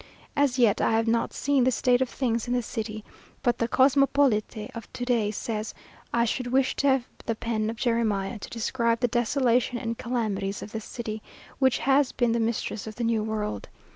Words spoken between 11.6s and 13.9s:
has been the mistress of the new world.